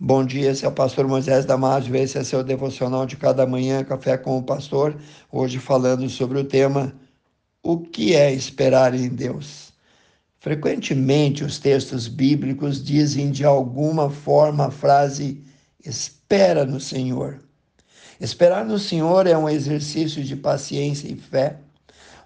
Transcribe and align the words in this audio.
Bom 0.00 0.24
dia, 0.24 0.52
esse 0.52 0.64
é 0.64 0.68
o 0.68 0.72
pastor 0.72 1.08
Moisés 1.08 1.44
Damásio, 1.44 1.96
esse 1.96 2.16
é 2.16 2.22
seu 2.22 2.44
devocional 2.44 3.04
de 3.04 3.16
cada 3.16 3.44
manhã, 3.44 3.82
Café 3.82 4.16
com 4.16 4.38
o 4.38 4.42
Pastor, 4.44 4.96
hoje 5.30 5.58
falando 5.58 6.08
sobre 6.08 6.38
o 6.38 6.44
tema 6.44 6.94
O 7.64 7.80
que 7.80 8.14
é 8.14 8.32
esperar 8.32 8.94
em 8.94 9.08
Deus? 9.08 9.72
Frequentemente 10.38 11.42
os 11.42 11.58
textos 11.58 12.06
bíblicos 12.06 12.80
dizem 12.80 13.32
de 13.32 13.44
alguma 13.44 14.08
forma 14.08 14.66
a 14.66 14.70
frase 14.70 15.42
espera 15.84 16.64
no 16.64 16.78
Senhor. 16.78 17.40
Esperar 18.20 18.64
no 18.64 18.78
Senhor 18.78 19.26
é 19.26 19.36
um 19.36 19.48
exercício 19.48 20.22
de 20.22 20.36
paciência 20.36 21.08
e 21.08 21.16
fé 21.16 21.58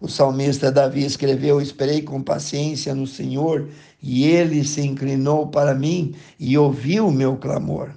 o 0.00 0.08
salmista 0.08 0.72
Davi 0.72 1.04
escreveu: 1.04 1.60
Esperei 1.60 2.00
com 2.00 2.22
paciência 2.22 2.94
no 2.94 3.06
Senhor, 3.06 3.68
e 4.02 4.24
ele 4.24 4.64
se 4.64 4.80
inclinou 4.80 5.48
para 5.48 5.74
mim 5.74 6.14
e 6.38 6.56
ouviu 6.56 7.08
o 7.08 7.12
meu 7.12 7.36
clamor. 7.36 7.90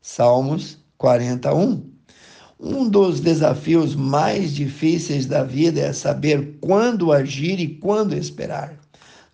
Salmos 0.00 0.78
41. 0.98 1.82
Um 2.58 2.88
dos 2.88 3.20
desafios 3.20 3.94
mais 3.94 4.54
difíceis 4.54 5.26
da 5.26 5.42
vida 5.42 5.80
é 5.80 5.92
saber 5.92 6.58
quando 6.60 7.12
agir 7.12 7.58
e 7.58 7.68
quando 7.68 8.14
esperar. 8.14 8.74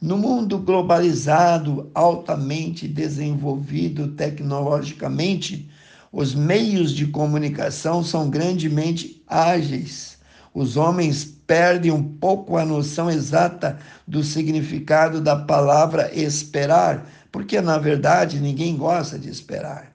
No 0.01 0.17
mundo 0.17 0.59
globalizado, 0.59 1.91
altamente 1.95 2.87
desenvolvido 2.87 4.09
tecnologicamente, 4.09 5.69
os 6.13 6.35
meios 6.35 6.93
de 6.93 7.07
comunicação 7.07 8.05
são 8.05 8.29
grandemente 8.31 9.23
ágeis 9.27 10.17
os 10.57 10.79
homens 10.79 11.36
perdem 11.47 11.91
um 11.91 12.03
pouco 12.03 12.57
a 12.57 12.65
noção 12.65 13.11
exata 13.11 13.79
do 14.07 14.23
significado 14.23 15.21
da 15.21 15.37
palavra 15.37 16.11
esperar, 16.13 17.07
porque 17.31 17.61
na 17.61 17.79
verdade 17.79 18.41
ninguém 18.41 18.77
gosta 18.77 19.19
de 19.19 19.31
esperar. 19.31 19.93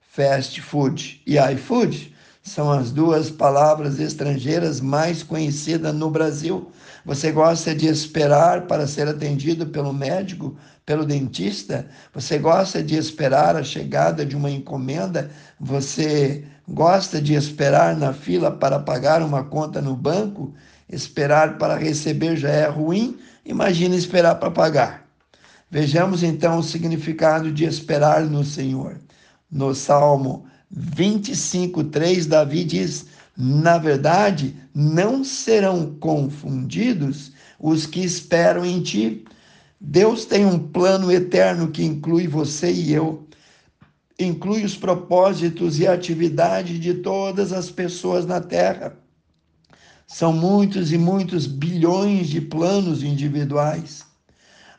Fast 0.00 0.60
food 0.62 1.20
e 1.26 1.36
iFood 1.36 2.14
são 2.46 2.70
as 2.70 2.92
duas 2.92 3.28
palavras 3.28 3.98
estrangeiras 3.98 4.80
mais 4.80 5.22
conhecidas 5.22 5.92
no 5.92 6.08
Brasil. 6.08 6.70
Você 7.04 7.32
gosta 7.32 7.74
de 7.74 7.88
esperar 7.88 8.62
para 8.62 8.86
ser 8.86 9.08
atendido 9.08 9.66
pelo 9.66 9.92
médico, 9.92 10.56
pelo 10.86 11.04
dentista? 11.04 11.88
Você 12.14 12.38
gosta 12.38 12.82
de 12.82 12.96
esperar 12.96 13.56
a 13.56 13.64
chegada 13.64 14.24
de 14.24 14.36
uma 14.36 14.48
encomenda? 14.48 15.28
Você 15.58 16.44
gosta 16.68 17.20
de 17.20 17.34
esperar 17.34 17.96
na 17.96 18.12
fila 18.12 18.50
para 18.50 18.78
pagar 18.78 19.22
uma 19.22 19.42
conta 19.42 19.82
no 19.82 19.96
banco? 19.96 20.54
Esperar 20.88 21.58
para 21.58 21.76
receber 21.76 22.36
já 22.36 22.48
é 22.48 22.68
ruim, 22.68 23.18
imagina 23.44 23.96
esperar 23.96 24.36
para 24.36 24.50
pagar. 24.50 25.06
Vejamos 25.70 26.22
então 26.22 26.58
o 26.58 26.62
significado 26.62 27.50
de 27.50 27.64
esperar 27.64 28.22
no 28.24 28.44
Senhor. 28.44 29.00
No 29.50 29.74
Salmo 29.74 30.46
25, 30.70 31.84
3, 31.84 32.26
Davi 32.26 32.64
diz: 32.64 33.06
Na 33.36 33.78
verdade, 33.78 34.56
não 34.74 35.24
serão 35.24 35.96
confundidos 35.98 37.32
os 37.58 37.84
que 37.84 38.00
esperam 38.00 38.64
em 38.64 38.80
ti. 38.80 39.24
Deus 39.80 40.24
tem 40.24 40.46
um 40.46 40.58
plano 40.58 41.10
eterno 41.10 41.68
que 41.68 41.84
inclui 41.84 42.26
você 42.28 42.72
e 42.72 42.92
eu, 42.92 43.26
inclui 44.18 44.64
os 44.64 44.76
propósitos 44.76 45.78
e 45.78 45.86
atividade 45.86 46.78
de 46.78 46.94
todas 46.94 47.52
as 47.52 47.70
pessoas 47.70 48.24
na 48.24 48.40
terra. 48.40 48.96
São 50.06 50.32
muitos 50.32 50.92
e 50.92 50.98
muitos 50.98 51.46
bilhões 51.46 52.28
de 52.28 52.40
planos 52.40 53.02
individuais. 53.02 54.04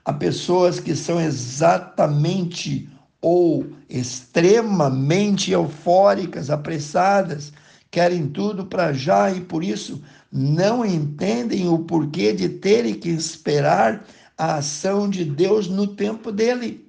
Há 0.05 0.13
pessoas 0.13 0.79
que 0.79 0.95
são 0.95 1.19
exatamente 1.19 2.89
ou 3.21 3.67
extremamente 3.89 5.51
eufóricas, 5.51 6.49
apressadas, 6.49 7.51
querem 7.91 8.27
tudo 8.27 8.65
para 8.65 8.93
já 8.93 9.29
e 9.31 9.41
por 9.41 9.63
isso 9.63 10.01
não 10.31 10.85
entendem 10.85 11.67
o 11.67 11.79
porquê 11.79 12.31
de 12.31 12.47
terem 12.47 12.93
que 12.93 13.09
esperar 13.09 14.05
a 14.37 14.55
ação 14.55 15.09
de 15.09 15.25
Deus 15.25 15.67
no 15.67 15.87
tempo 15.87 16.31
dele. 16.31 16.85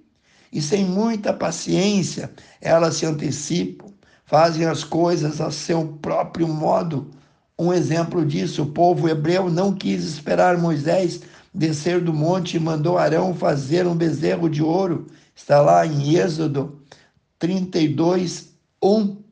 E 0.52 0.62
sem 0.62 0.84
muita 0.84 1.32
paciência, 1.32 2.30
elas 2.60 2.96
se 2.96 3.06
antecipam, 3.06 3.92
fazem 4.24 4.64
as 4.64 4.84
coisas 4.84 5.40
a 5.40 5.50
seu 5.50 5.98
próprio 6.00 6.46
modo. 6.46 7.10
Um 7.58 7.72
exemplo 7.72 8.24
disso, 8.24 8.62
o 8.62 8.72
povo 8.72 9.08
hebreu 9.08 9.50
não 9.50 9.74
quis 9.74 10.04
esperar 10.04 10.56
Moisés 10.56 11.20
descer 11.52 12.00
do 12.00 12.12
monte 12.12 12.56
e 12.56 12.60
mandou 12.60 12.96
Arão 12.96 13.34
fazer 13.34 13.86
um 13.86 13.96
bezerro 13.96 14.48
de 14.48 14.62
ouro 14.62 15.06
Está 15.38 15.60
lá 15.60 15.86
em 15.86 16.16
Êxodo 16.16 16.82
32, 17.38 18.52
1. 18.82 19.22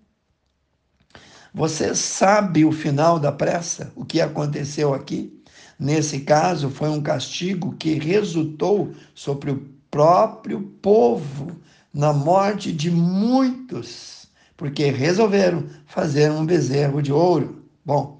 Você 1.53 1.97
sabe 1.97 2.65
o 2.65 2.71
final 2.71 3.19
da 3.19 3.33
pressa? 3.33 3.93
O 3.97 4.05
que 4.05 4.21
aconteceu 4.21 4.95
aqui? 4.95 5.43
Nesse 5.77 6.21
caso, 6.21 6.71
foi 6.71 6.91
um 6.91 7.03
castigo 7.03 7.75
que 7.75 7.95
resultou 7.95 8.95
sobre 9.17 9.51
o 9.51 9.69
próprio 9.91 10.63
povo 10.81 11.57
na 11.93 12.13
morte 12.13 12.73
de 12.73 12.89
muitos, 12.89 14.29
porque 14.57 14.93
resolveram 14.93 15.67
fazer 15.87 16.31
um 16.31 16.47
bezerro 16.47 17.03
de 17.03 17.13
ouro. 17.13 17.66
Bom, 17.87 18.19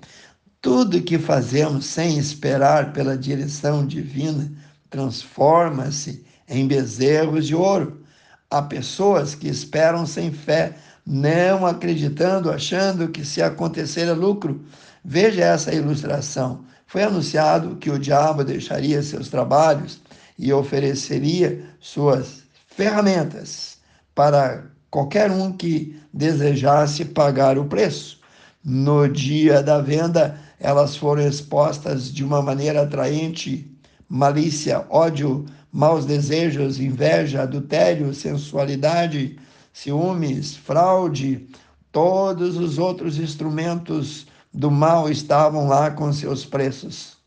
tudo 0.63 1.03
que 1.03 1.19
fazemos 1.19 1.87
sem 1.87 2.19
esperar 2.19 2.93
pela 2.93 3.19
direção 3.19 3.85
divina 3.85 4.53
transforma-se 4.89 6.25
em 6.49 6.69
bezerros 6.69 7.49
de 7.49 7.55
ouro. 7.57 8.01
Há 8.49 8.63
pessoas 8.63 9.35
que 9.35 9.49
esperam 9.49 10.07
sem 10.07 10.31
fé, 10.31 10.77
não 11.05 11.67
acreditando, 11.67 12.49
achando 12.49 13.09
que 13.09 13.25
se 13.25 13.43
acontecer 13.43 14.07
é 14.07 14.13
lucro. 14.13 14.65
Veja 15.05 15.43
essa 15.43 15.75
ilustração. 15.75 16.65
Foi 16.87 17.03
anunciado 17.03 17.75
que 17.75 17.91
o 17.91 17.99
diabo 17.99 18.45
deixaria 18.45 19.03
seus 19.03 19.29
trabalhos 19.29 20.01
e 20.39 20.53
ofereceria 20.53 21.65
suas 21.81 22.45
ferramentas 22.69 23.79
para 24.15 24.63
qualquer 24.93 25.29
um 25.29 25.51
que 25.51 26.01
desejasse 26.15 27.05
pagar 27.05 27.59
o 27.59 27.65
preço. 27.65 28.25
No 28.69 29.07
dia 29.07 29.63
da 29.63 29.81
venda, 29.81 30.41
elas 30.59 30.97
foram 30.97 31.25
expostas 31.25 32.13
de 32.13 32.25
uma 32.25 32.43
maneira 32.43 32.83
atraente 32.83 33.73
malícia, 34.09 34.85
ódio, 34.91 35.47
maus 35.71 36.05
desejos, 36.05 36.81
inveja, 36.81 37.43
adultério, 37.43 38.13
sensualidade, 38.13 39.39
ciúmes, 39.73 40.57
fraude, 40.57 41.49
todos 41.93 42.57
os 42.57 42.77
outros 42.77 43.21
instrumentos 43.21 44.27
do 44.53 44.69
mal 44.69 45.09
estavam 45.09 45.69
lá 45.69 45.93
com 45.93 46.13
seus 46.13 46.45
preços. 46.45 47.19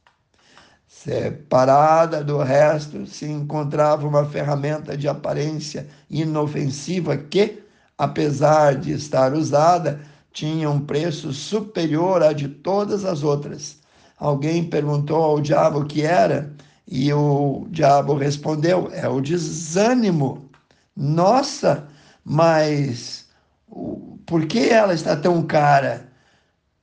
Separada 0.90 2.22
do 2.22 2.40
resto 2.40 3.08
se 3.08 3.24
encontrava 3.24 4.06
uma 4.06 4.26
ferramenta 4.26 4.98
de 4.98 5.08
aparência 5.08 5.88
inofensiva 6.10 7.16
que, 7.16 7.64
apesar 7.98 8.76
de 8.76 8.92
estar 8.92 9.34
usada, 9.34 10.02
tinha 10.32 10.70
um 10.70 10.80
preço 10.80 11.34
superior 11.34 12.24
a 12.24 12.34
de 12.34 12.48
todas 12.48 13.06
as 13.06 13.24
outras. 13.24 13.80
Alguém 14.18 14.70
perguntou 14.70 15.24
ao 15.24 15.42
diabo 15.42 15.80
o 15.80 15.86
que 15.86 16.02
era, 16.02 16.54
e 16.88 17.12
o 17.14 17.68
diabo 17.70 18.16
respondeu: 18.16 18.90
é 18.92 19.08
o 19.08 19.22
desânimo. 19.22 20.50
Nossa, 20.96 21.88
mas 22.24 23.28
por 24.26 24.46
que 24.46 24.70
ela 24.70 24.94
está 24.94 25.16
tão 25.16 25.42
cara? 25.44 26.10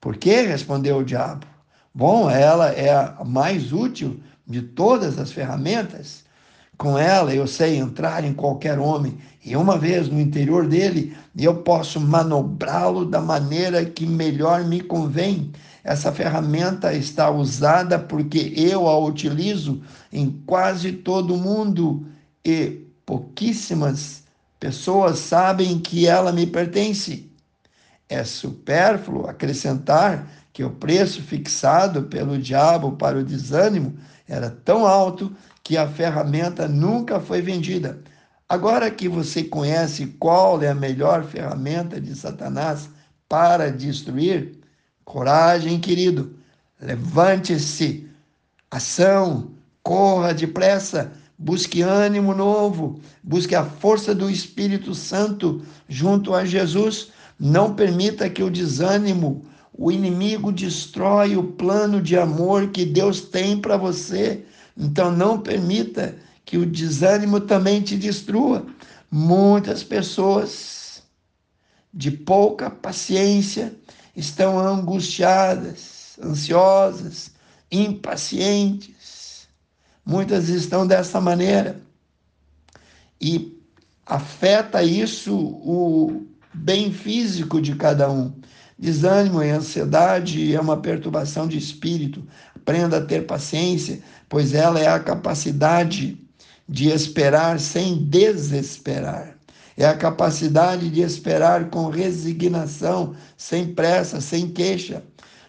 Por 0.01 0.17
que? 0.17 0.43
respondeu 0.43 0.99
o 0.99 1.05
diabo. 1.05 1.47
Bom, 1.95 2.31
ela 2.31 2.71
é 2.73 2.93
a 2.93 3.25
mais 3.25 3.73
útil 3.73 4.21
de 4.47 4.63
todas 4.63 5.19
as 5.19 5.33
ferramentas. 5.33 6.26
Com 6.77 6.99
ela 6.99 7.35
eu 7.35 7.47
sei 7.47 7.77
entrar 7.77 8.23
em 8.25 8.35
qualquer 8.35 8.79
homem 8.79 9.17
e 9.45 9.57
uma 9.57 9.79
vez 9.79 10.09
no 10.09 10.21
interior 10.21 10.67
dele 10.67 11.17
eu 11.37 11.63
posso 11.63 11.99
manobrá-lo 11.99 13.05
da 13.05 13.21
maneira 13.21 13.85
que 13.85 14.05
melhor 14.05 14.65
me 14.65 14.81
convém. 14.81 15.53
Essa 15.83 16.13
ferramenta 16.13 16.93
está 16.93 17.31
usada 17.31 17.99
porque 17.99 18.53
eu 18.57 18.89
a 18.89 18.99
utilizo 18.99 19.81
em 20.13 20.31
quase 20.45 20.93
todo 20.93 21.37
mundo 21.37 22.07
e 22.45 22.85
pouquíssimas 23.07 24.25
pessoas 24.59 25.19
sabem 25.19 25.79
que 25.79 26.07
ela 26.07 26.33
me 26.33 26.47
pertence. 26.47 27.31
É 28.09 28.23
supérfluo 28.23 29.27
acrescentar 29.27 30.29
que 30.57 30.65
o 30.65 30.71
preço 30.71 31.21
fixado 31.21 32.05
pelo 32.05 32.39
diabo 32.39 32.93
para 32.93 33.19
o 33.19 33.23
desânimo 33.23 33.95
era 34.27 34.49
tão 34.49 34.87
alto 34.87 35.31
que 35.63 35.77
a 35.77 35.87
ferramenta 35.87 36.67
nunca 36.67 37.21
foi 37.21 37.43
vendida. 37.43 37.99
Agora 38.49 38.91
que 38.91 39.07
você 39.07 39.45
conhece 39.45 40.07
qual 40.19 40.63
é 40.63 40.71
a 40.71 40.75
melhor 40.75 41.25
ferramenta 41.25 42.01
de 42.01 42.15
Satanás 42.15 42.89
para 43.29 43.71
destruir, 43.71 44.59
Coragem, 45.05 45.79
querido. 45.79 46.35
Levante-se. 46.81 48.09
Ação. 48.71 49.51
Corra 49.83 50.33
depressa, 50.33 51.13
busque 51.39 51.83
ânimo 51.83 52.35
novo, 52.35 52.99
busque 53.23 53.55
a 53.55 53.63
força 53.63 54.15
do 54.15 54.31
Espírito 54.31 54.95
Santo 54.95 55.63
junto 55.87 56.33
a 56.33 56.47
Jesus. 56.47 57.13
Não 57.39 57.75
permita 57.75 58.31
que 58.31 58.43
o 58.43 58.51
desânimo, 58.51 59.45
o 59.79 59.93
inimigo 59.93 60.51
destrói 60.51 61.37
o 61.37 61.43
plano 61.43 62.01
de 62.01 62.17
amor 62.17 62.69
que 62.69 62.85
Deus 62.85 63.21
tem 63.21 63.61
para 63.61 63.77
você. 63.77 64.45
Então 64.77 65.11
não 65.11 65.41
permita 65.41 66.17
que 66.45 66.57
o 66.57 66.65
desânimo 66.65 67.41
também 67.41 67.83
te 67.83 67.97
destrua. 67.97 68.67
Muitas 69.11 69.83
pessoas 69.83 71.03
de 71.93 72.11
pouca 72.11 72.71
paciência 72.71 73.75
estão 74.15 74.59
angustiadas, 74.59 76.17
ansiosas, 76.23 77.33
impacientes. 77.71 79.49
Muitas 80.05 80.49
estão 80.49 80.87
dessa 80.87 81.21
maneira. 81.21 81.81
E 83.21 83.61
afeta 84.07 84.83
isso 84.83 85.37
o 85.37 86.27
bem 86.55 86.93
físico 86.93 87.61
de 87.61 87.75
cada 87.75 88.11
um. 88.11 88.33
Desânimo 88.79 89.43
e 89.43 89.51
ansiedade 89.51 90.55
é 90.55 90.61
uma 90.61 90.77
perturbação 90.77 91.49
de 91.49 91.57
espírito. 91.57 92.23
Aprenda 92.55 92.99
a 92.99 93.05
ter 93.05 93.27
paciência, 93.27 94.01
pois 94.29 94.53
ela 94.53 94.79
é 94.79 94.87
a 94.87 95.01
capacidade 95.01 96.19
de 96.69 96.89
esperar 96.89 97.59
sem 97.59 97.97
desesperar. 97.97 99.37
É 99.79 99.87
a 99.87 99.97
capacidade 99.97 100.91
de 100.91 101.01
esperar 101.01 101.71
com 101.71 101.89
resignação, 101.89 103.15
sem 103.37 103.75
pressa, 103.75 104.21
sem 104.21 104.49
queixa. 104.49 105.03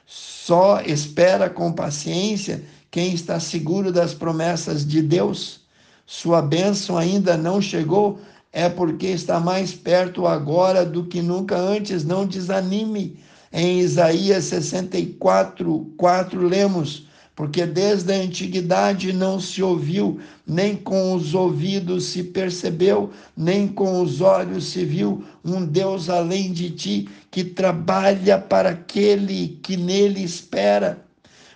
Só 0.06 0.82
espera 0.82 1.50
com 1.50 1.74
paciência 1.74 2.64
quem 2.90 3.14
está 3.14 3.40
seguro 3.40 3.92
das 3.92 4.14
promessas 4.14 4.86
de 4.86 5.02
Deus. 5.02 5.62
Sua 6.06 6.42
bênção 6.42 6.98
ainda 6.98 7.36
não 7.36 7.62
chegou, 7.62 8.20
é 8.58 8.68
porque 8.68 9.06
está 9.06 9.40
mais 9.40 9.76
perto 9.76 10.26
agora 10.26 10.84
do 10.84 11.04
que 11.04 11.22
nunca 11.22 11.56
antes. 11.56 12.04
Não 12.04 12.26
desanime. 12.26 13.20
Em 13.54 13.82
Isaías 13.82 14.46
64, 14.46 15.94
4 15.96 16.48
lemos: 16.48 17.08
Porque 17.36 17.68
desde 17.68 18.12
a 18.12 18.16
antiguidade 18.16 19.14
não 19.14 19.40
se 19.40 19.62
ouviu, 19.62 20.20
nem 20.46 20.76
com 20.76 21.14
os 21.14 21.36
ouvidos 21.36 22.06
se 22.06 22.24
percebeu, 22.24 23.12
nem 23.38 23.68
com 23.68 24.02
os 24.02 24.22
olhos 24.22 24.64
se 24.64 24.84
viu 24.84 25.24
um 25.46 25.64
Deus 25.64 26.10
além 26.10 26.52
de 26.52 26.72
ti, 26.72 27.10
que 27.30 27.44
trabalha 27.44 28.40
para 28.40 28.70
aquele 28.70 29.60
que 29.62 29.78
nele 29.78 30.24
espera. 30.24 31.06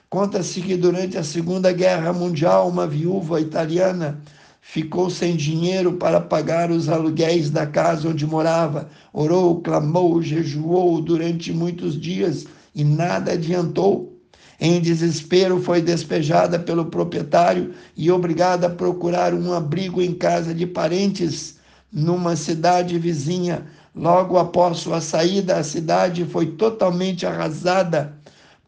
Conta-se 0.07 0.62
que 0.62 0.77
durante 0.77 1.18
a 1.18 1.24
Segunda 1.24 1.71
Guerra 1.71 2.13
Mundial, 2.13 2.69
uma 2.69 2.86
viúva 2.86 3.42
italiana 3.42 4.21
ficou 4.62 5.10
sem 5.10 5.36
dinheiro 5.36 5.94
para 5.94 6.22
pagar 6.22 6.69
os 6.69 6.88
aluguéis 6.88 7.50
da 7.50 7.66
casa 7.66 8.08
onde 8.08 8.25
morava. 8.25 8.88
Orou, 9.12 9.60
clamou, 9.60 10.22
jejuou 10.22 11.02
durante 11.02 11.52
muitos 11.52 12.00
dias 12.00 12.46
e 12.74 12.84
nada 12.84 13.34
adiantou. 13.34 14.16
Em 14.60 14.80
desespero, 14.80 15.60
foi 15.60 15.81
despejada 15.81 16.60
pelo 16.60 16.86
proprietário 16.86 17.74
e 17.98 18.12
obrigada 18.12 18.68
a 18.68 18.69
procurar 18.69 19.34
um 19.34 19.52
abrigo 19.52 20.00
em 20.00 20.13
casa 20.13 20.54
de 20.54 20.68
parentes 20.68 21.58
numa 21.92 22.36
cidade 22.36 22.98
vizinha. 23.00 23.66
Logo 23.94 24.38
após 24.38 24.78
sua 24.78 25.02
saída, 25.02 25.58
a 25.58 25.63
cidade 25.63 26.24
foi 26.25 26.46
totalmente 26.46 27.25
arrasada 27.25 28.16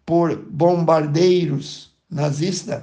por 0.04 0.36
bombardeiros 0.36 1.92
nazistas. 2.10 2.82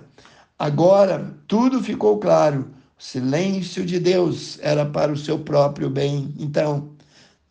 Agora 0.56 1.34
tudo 1.48 1.82
ficou 1.82 2.18
claro 2.18 2.66
silêncio 3.00 3.84
de 3.84 3.98
Deus 3.98 4.58
era 4.60 4.84
para 4.84 5.10
o 5.10 5.16
seu 5.16 5.38
próprio 5.38 5.88
bem. 5.88 6.34
Então, 6.38 6.90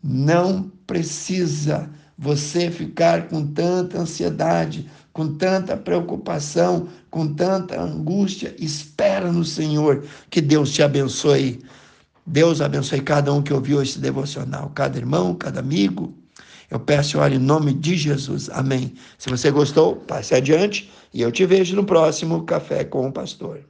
não 0.01 0.71
precisa 0.85 1.89
você 2.15 2.69
ficar 2.69 3.27
com 3.27 3.45
tanta 3.47 3.99
ansiedade, 3.99 4.87
com 5.11 5.35
tanta 5.35 5.75
preocupação, 5.75 6.87
com 7.09 7.33
tanta 7.33 7.81
angústia. 7.81 8.55
Espera 8.59 9.31
no 9.31 9.43
Senhor, 9.43 10.03
que 10.29 10.39
Deus 10.39 10.71
te 10.71 10.83
abençoe. 10.83 11.59
Deus 12.25 12.61
abençoe 12.61 13.01
cada 13.01 13.33
um 13.33 13.41
que 13.41 13.51
ouviu 13.51 13.81
esse 13.81 13.97
devocional, 13.97 14.71
cada 14.75 14.99
irmão, 14.99 15.33
cada 15.33 15.61
amigo. 15.61 16.13
Eu 16.69 16.79
peço 16.79 17.17
oro 17.17 17.33
em 17.33 17.39
nome 17.39 17.73
de 17.73 17.97
Jesus. 17.97 18.51
Amém. 18.51 18.93
Se 19.17 19.27
você 19.31 19.49
gostou, 19.49 19.95
passe 19.95 20.35
adiante 20.35 20.91
e 21.11 21.21
eu 21.21 21.31
te 21.31 21.43
vejo 21.43 21.75
no 21.75 21.83
próximo 21.83 22.43
Café 22.43 22.83
com 22.83 23.07
o 23.07 23.11
Pastor. 23.11 23.61